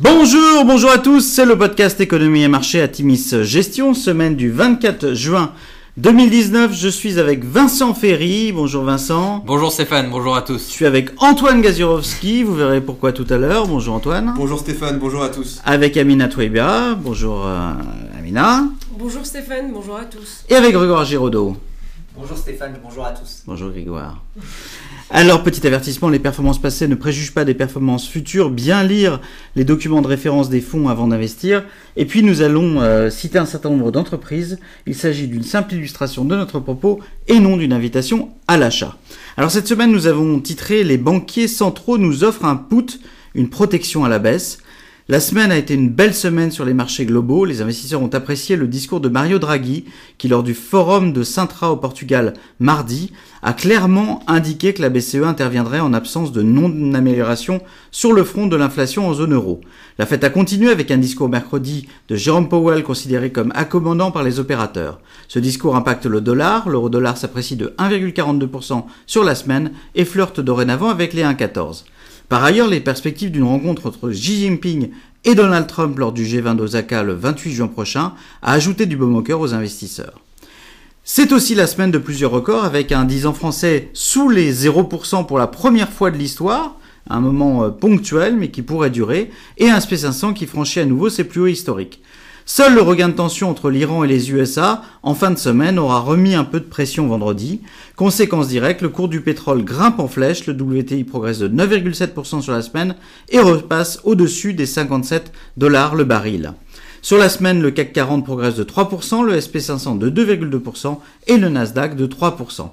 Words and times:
Bonjour, 0.00 0.64
bonjour 0.64 0.90
à 0.90 0.98
tous, 0.98 1.20
c'est 1.20 1.44
le 1.44 1.56
podcast 1.56 2.00
Économie 2.00 2.42
et 2.42 2.48
Marché 2.48 2.82
à 2.82 2.88
Timis 2.88 3.30
Gestion, 3.42 3.94
semaine 3.94 4.34
du 4.34 4.50
24 4.50 5.14
juin 5.14 5.52
2019. 5.98 6.74
Je 6.74 6.88
suis 6.88 7.20
avec 7.20 7.44
Vincent 7.44 7.94
Ferry. 7.94 8.50
Bonjour 8.50 8.82
Vincent. 8.82 9.44
Bonjour 9.46 9.70
Stéphane, 9.70 10.10
bonjour 10.10 10.34
à 10.34 10.42
tous. 10.42 10.66
Je 10.66 10.72
suis 10.72 10.84
avec 10.84 11.10
Antoine 11.22 11.62
Gazirovski, 11.62 12.42
vous 12.42 12.56
verrez 12.56 12.80
pourquoi 12.80 13.12
tout 13.12 13.26
à 13.30 13.36
l'heure. 13.36 13.68
Bonjour 13.68 13.94
Antoine. 13.94 14.34
Bonjour 14.36 14.58
Stéphane, 14.58 14.98
bonjour 14.98 15.22
à 15.22 15.28
tous. 15.28 15.60
Avec 15.64 15.96
Amina 15.96 16.26
Touébia. 16.26 16.96
Bonjour 16.96 17.46
euh, 17.46 17.70
Amina. 18.18 18.64
Bonjour 18.98 19.24
Stéphane, 19.24 19.70
bonjour 19.72 19.96
à 19.96 20.06
tous. 20.06 20.44
Et 20.48 20.56
avec 20.56 20.72
Grégoire 20.74 21.04
Giraudot. 21.04 21.56
Bonjour 22.16 22.36
Stéphane, 22.36 22.74
bonjour 22.82 23.06
à 23.06 23.12
tous. 23.12 23.44
Bonjour 23.46 23.70
Grégoire. 23.70 24.24
Alors, 25.10 25.42
petit 25.42 25.66
avertissement, 25.66 26.08
les 26.08 26.18
performances 26.18 26.60
passées 26.60 26.88
ne 26.88 26.94
préjugent 26.94 27.34
pas 27.34 27.44
des 27.44 27.52
performances 27.52 28.08
futures. 28.08 28.50
Bien 28.50 28.82
lire 28.82 29.20
les 29.54 29.64
documents 29.64 30.00
de 30.00 30.06
référence 30.06 30.48
des 30.48 30.62
fonds 30.62 30.88
avant 30.88 31.06
d'investir. 31.06 31.64
Et 31.96 32.06
puis, 32.06 32.22
nous 32.22 32.40
allons 32.40 32.80
euh, 32.80 33.10
citer 33.10 33.38
un 33.38 33.44
certain 33.44 33.68
nombre 33.68 33.92
d'entreprises. 33.92 34.58
Il 34.86 34.94
s'agit 34.94 35.28
d'une 35.28 35.42
simple 35.42 35.74
illustration 35.74 36.24
de 36.24 36.34
notre 36.34 36.58
propos 36.58 37.00
et 37.28 37.38
non 37.38 37.58
d'une 37.58 37.74
invitation 37.74 38.30
à 38.48 38.56
l'achat. 38.56 38.96
Alors, 39.36 39.50
cette 39.50 39.68
semaine, 39.68 39.92
nous 39.92 40.06
avons 40.06 40.40
titré 40.40 40.84
Les 40.84 40.98
banquiers 40.98 41.48
centraux 41.48 41.98
nous 41.98 42.24
offrent 42.24 42.46
un 42.46 42.56
put, 42.56 42.98
une 43.34 43.50
protection 43.50 44.06
à 44.06 44.08
la 44.08 44.18
baisse. 44.18 44.58
La 45.06 45.20
semaine 45.20 45.52
a 45.52 45.58
été 45.58 45.74
une 45.74 45.90
belle 45.90 46.14
semaine 46.14 46.50
sur 46.50 46.64
les 46.64 46.72
marchés 46.72 47.04
globaux. 47.04 47.44
Les 47.44 47.60
investisseurs 47.60 48.00
ont 48.00 48.14
apprécié 48.14 48.56
le 48.56 48.66
discours 48.66 49.00
de 49.00 49.10
Mario 49.10 49.38
Draghi, 49.38 49.84
qui 50.16 50.28
lors 50.28 50.42
du 50.42 50.54
forum 50.54 51.12
de 51.12 51.22
Sintra 51.22 51.70
au 51.70 51.76
Portugal 51.76 52.32
mardi, 52.58 53.12
a 53.42 53.52
clairement 53.52 54.22
indiqué 54.28 54.72
que 54.72 54.80
la 54.80 54.88
BCE 54.88 55.16
interviendrait 55.16 55.80
en 55.80 55.92
absence 55.92 56.32
de 56.32 56.40
non-amélioration 56.40 57.60
sur 57.90 58.14
le 58.14 58.24
front 58.24 58.46
de 58.46 58.56
l'inflation 58.56 59.06
en 59.06 59.12
zone 59.12 59.34
euro. 59.34 59.60
La 59.98 60.06
fête 60.06 60.24
a 60.24 60.30
continué 60.30 60.70
avec 60.70 60.90
un 60.90 60.96
discours 60.96 61.28
mercredi 61.28 61.86
de 62.08 62.16
Jérôme 62.16 62.48
Powell 62.48 62.82
considéré 62.82 63.30
comme 63.30 63.52
accommodant 63.54 64.10
par 64.10 64.22
les 64.22 64.40
opérateurs. 64.40 65.00
Ce 65.28 65.38
discours 65.38 65.76
impacte 65.76 66.06
le 66.06 66.22
dollar. 66.22 66.66
L'euro-dollar 66.70 67.18
s'apprécie 67.18 67.56
de 67.56 67.74
1,42% 67.76 68.84
sur 69.04 69.22
la 69.22 69.34
semaine 69.34 69.72
et 69.94 70.06
flirte 70.06 70.40
dorénavant 70.40 70.88
avec 70.88 71.12
les 71.12 71.24
1,14. 71.24 71.84
Par 72.28 72.42
ailleurs, 72.42 72.68
les 72.68 72.80
perspectives 72.80 73.30
d'une 73.30 73.44
rencontre 73.44 73.86
entre 73.86 74.10
Xi 74.10 74.40
Jinping 74.40 74.90
et 75.24 75.34
Donald 75.34 75.66
Trump 75.66 75.98
lors 75.98 76.12
du 76.12 76.24
G20 76.24 76.56
d'Osaka 76.56 77.02
le 77.02 77.14
28 77.14 77.52
juin 77.52 77.68
prochain 77.68 78.14
a 78.42 78.52
ajouté 78.52 78.86
du 78.86 78.96
baume 78.96 79.16
au 79.16 79.22
cœur 79.22 79.40
aux 79.40 79.54
investisseurs. 79.54 80.20
C'est 81.06 81.32
aussi 81.32 81.54
la 81.54 81.66
semaine 81.66 81.90
de 81.90 81.98
plusieurs 81.98 82.30
records 82.30 82.64
avec 82.64 82.90
un 82.90 83.04
10 83.04 83.26
ans 83.26 83.34
français 83.34 83.90
sous 83.92 84.30
les 84.30 84.54
0% 84.54 85.26
pour 85.26 85.38
la 85.38 85.46
première 85.46 85.90
fois 85.90 86.10
de 86.10 86.16
l'histoire, 86.16 86.76
un 87.10 87.20
moment 87.20 87.64
euh, 87.64 87.68
ponctuel 87.68 88.36
mais 88.36 88.50
qui 88.50 88.62
pourrait 88.62 88.88
durer, 88.88 89.30
et 89.58 89.68
un 89.68 89.78
SP500 89.78 90.32
qui 90.32 90.46
franchit 90.46 90.80
à 90.80 90.86
nouveau 90.86 91.10
ses 91.10 91.24
plus 91.24 91.42
hauts 91.42 91.46
historiques. 91.46 92.00
Seul 92.46 92.74
le 92.74 92.82
regain 92.82 93.08
de 93.08 93.14
tension 93.14 93.48
entre 93.48 93.70
l'Iran 93.70 94.04
et 94.04 94.06
les 94.06 94.30
USA 94.30 94.82
en 95.02 95.14
fin 95.14 95.30
de 95.30 95.38
semaine 95.38 95.78
aura 95.78 96.00
remis 96.00 96.34
un 96.34 96.44
peu 96.44 96.60
de 96.60 96.66
pression 96.66 97.06
vendredi. 97.06 97.62
Conséquence 97.96 98.48
directe, 98.48 98.82
le 98.82 98.90
cours 98.90 99.08
du 99.08 99.22
pétrole 99.22 99.64
grimpe 99.64 99.98
en 99.98 100.08
flèche, 100.08 100.46
le 100.46 100.52
WTI 100.52 101.04
progresse 101.04 101.38
de 101.38 101.48
9,7% 101.48 102.42
sur 102.42 102.52
la 102.52 102.60
semaine 102.60 102.96
et 103.30 103.40
repasse 103.40 104.00
au-dessus 104.04 104.52
des 104.52 104.66
57 104.66 105.32
dollars 105.56 105.94
le 105.94 106.04
baril. 106.04 106.52
Sur 107.00 107.16
la 107.16 107.30
semaine, 107.30 107.62
le 107.62 107.70
CAC 107.70 107.94
40 107.94 108.24
progresse 108.24 108.56
de 108.56 108.64
3%, 108.64 109.24
le 109.24 109.38
SP500 109.38 109.98
de 109.98 110.10
2,2% 110.10 110.98
et 111.26 111.38
le 111.38 111.48
Nasdaq 111.48 111.96
de 111.96 112.06
3%. 112.06 112.68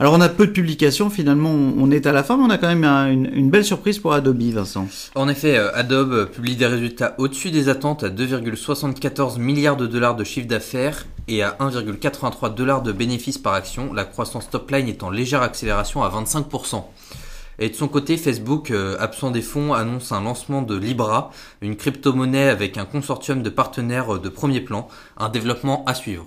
Alors 0.00 0.14
on 0.14 0.20
a 0.20 0.28
peu 0.28 0.46
de 0.46 0.52
publications, 0.52 1.10
finalement 1.10 1.50
on 1.50 1.90
est 1.90 2.06
à 2.06 2.12
la 2.12 2.22
fin, 2.22 2.36
mais 2.36 2.44
on 2.44 2.50
a 2.50 2.58
quand 2.58 2.72
même 2.72 2.84
une, 2.84 3.50
belle 3.50 3.64
surprise 3.64 3.98
pour 3.98 4.12
Adobe, 4.12 4.40
Vincent. 4.40 4.86
En 5.16 5.28
effet, 5.28 5.58
euh, 5.58 5.74
Adobe 5.74 6.30
publie 6.30 6.54
des 6.54 6.66
résultats 6.66 7.16
au-dessus 7.18 7.50
des 7.50 7.68
attentes 7.68 8.04
à 8.04 8.08
2,74 8.08 9.40
milliards 9.40 9.76
de 9.76 9.88
dollars 9.88 10.14
de 10.14 10.22
chiffre 10.22 10.46
d'affaires 10.46 11.04
et 11.26 11.42
à 11.42 11.56
1,83 11.58 12.54
dollars 12.54 12.82
de 12.82 12.92
bénéfices 12.92 13.38
par 13.38 13.54
action, 13.54 13.92
la 13.92 14.04
croissance 14.04 14.48
top 14.48 14.70
line 14.70 14.86
est 14.86 15.02
en 15.02 15.10
légère 15.10 15.42
accélération 15.42 16.04
à 16.04 16.10
25%. 16.10 16.84
Et 17.58 17.68
de 17.68 17.74
son 17.74 17.88
côté, 17.88 18.16
Facebook, 18.16 18.70
euh, 18.70 18.96
absent 19.00 19.32
des 19.32 19.42
fonds, 19.42 19.74
annonce 19.74 20.12
un 20.12 20.20
lancement 20.20 20.62
de 20.62 20.76
Libra, 20.76 21.32
une 21.60 21.74
crypto-monnaie 21.74 22.48
avec 22.48 22.78
un 22.78 22.84
consortium 22.84 23.42
de 23.42 23.50
partenaires 23.50 24.14
euh, 24.14 24.20
de 24.20 24.28
premier 24.28 24.60
plan, 24.60 24.86
un 25.16 25.28
développement 25.28 25.84
à 25.86 25.94
suivre. 25.94 26.26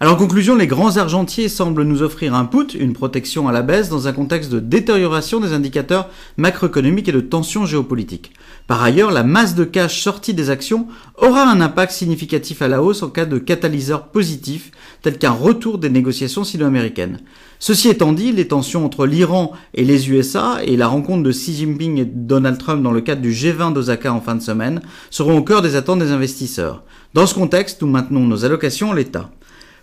Alors 0.00 0.14
en 0.14 0.16
conclusion, 0.16 0.54
les 0.54 0.68
grands 0.68 0.96
argentiers 0.96 1.48
semblent 1.48 1.82
nous 1.82 2.02
offrir 2.02 2.32
un 2.32 2.44
put, 2.44 2.76
une 2.78 2.92
protection 2.92 3.48
à 3.48 3.52
la 3.52 3.62
baisse 3.62 3.88
dans 3.88 4.06
un 4.06 4.12
contexte 4.12 4.48
de 4.48 4.60
détérioration 4.60 5.40
des 5.40 5.52
indicateurs 5.52 6.08
macroéconomiques 6.36 7.08
et 7.08 7.12
de 7.12 7.20
tensions 7.20 7.66
géopolitiques. 7.66 8.30
Par 8.68 8.80
ailleurs, 8.80 9.10
la 9.10 9.24
masse 9.24 9.56
de 9.56 9.64
cash 9.64 10.00
sortie 10.00 10.34
des 10.34 10.50
actions 10.50 10.86
aura 11.16 11.42
un 11.50 11.60
impact 11.60 11.90
significatif 11.90 12.62
à 12.62 12.68
la 12.68 12.80
hausse 12.80 13.02
en 13.02 13.08
cas 13.08 13.24
de 13.24 13.38
catalyseur 13.38 14.06
positif, 14.06 14.70
tel 15.02 15.18
qu'un 15.18 15.32
retour 15.32 15.78
des 15.78 15.90
négociations 15.90 16.44
sino-américaines. 16.44 17.18
Ceci 17.58 17.88
étant 17.88 18.12
dit, 18.12 18.30
les 18.30 18.46
tensions 18.46 18.84
entre 18.84 19.04
l'Iran 19.04 19.50
et 19.74 19.84
les 19.84 20.10
USA 20.10 20.58
et 20.64 20.76
la 20.76 20.86
rencontre 20.86 21.24
de 21.24 21.32
Xi 21.32 21.56
Jinping 21.56 21.98
et 21.98 22.04
Donald 22.04 22.58
Trump 22.58 22.84
dans 22.84 22.92
le 22.92 23.00
cadre 23.00 23.22
du 23.22 23.32
G20 23.32 23.72
d'Osaka 23.72 24.12
en 24.12 24.20
fin 24.20 24.36
de 24.36 24.42
semaine 24.42 24.80
seront 25.10 25.38
au 25.38 25.42
cœur 25.42 25.60
des 25.60 25.74
attentes 25.74 25.98
des 25.98 26.12
investisseurs. 26.12 26.84
Dans 27.14 27.26
ce 27.26 27.34
contexte, 27.34 27.82
nous 27.82 27.88
maintenons 27.88 28.20
nos 28.20 28.44
allocations 28.44 28.90
en 28.90 28.92
l'état. 28.92 29.30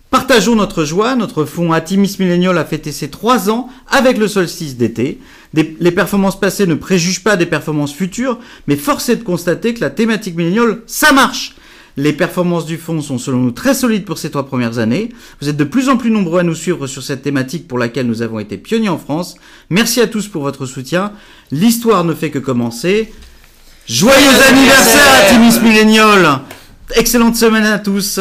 Partageons 0.10 0.56
notre 0.56 0.86
joie, 0.86 1.16
notre 1.16 1.46
fonds 1.46 1.74
Atimis 1.74 2.16
Millennial 2.20 2.58
a 2.58 2.66
fêté 2.66 2.92
ses 2.92 3.10
trois 3.10 3.50
ans 3.50 3.70
avec 3.90 4.18
le 4.18 4.28
solstice 4.28 4.78
d'été. 4.78 5.20
Les 5.54 5.92
performances 5.92 6.40
passées 6.40 6.68
ne 6.68 6.76
préjugent 6.76 7.24
pas 7.24 7.38
des 7.38 7.46
performances 7.46 7.94
futures, 7.94 8.40
mais 8.68 8.76
force 8.76 9.10
est 9.10 9.18
de 9.18 9.24
constater 9.24 9.74
que 9.74 9.82
la 9.82 9.90
thématique 9.90 10.36
Millennial, 10.36 10.82
ça 10.88 11.12
marche 11.12 11.56
les 11.98 12.14
performances 12.14 12.66
du 12.66 12.78
fonds 12.78 13.02
sont 13.02 13.18
selon 13.18 13.38
nous 13.38 13.52
très 13.52 13.74
solides 13.74 14.06
pour 14.06 14.18
ces 14.18 14.30
trois 14.30 14.46
premières 14.46 14.80
années. 14.80 15.10
Vous 15.40 15.50
êtes 15.50 15.58
de 15.58 15.64
plus 15.64 15.88
en 15.90 15.98
plus 15.98 16.12
nombreux 16.12 16.42
à 16.42 16.44
nous 16.44 16.56
suivre 16.56 16.88
sur 16.88 17.04
cette 17.04 17.22
thématique 17.22 17.68
pour 17.68 17.78
laquelle 17.78 18.08
nous 18.08 18.22
avons 18.22 18.40
été 18.40 18.58
pionniers 18.58 18.90
en 18.90 18.98
France. 18.98 19.36
Merci 19.70 20.02
à 20.02 20.08
tous 20.08 20.28
pour 20.28 20.44
votre 20.44 20.66
soutien. 20.66 21.14
L'histoire 21.52 22.04
ne 22.04 22.14
fait 22.14 22.32
que 22.32 22.40
commencer. 22.40 23.14
Joyeux 23.88 24.42
anniversaire 24.50 25.14
à 25.20 25.30
Timis 25.30 25.60
Millennial 25.62 26.42
Excellente 26.96 27.36
semaine 27.36 27.66
à 27.66 27.80
tous 27.80 28.20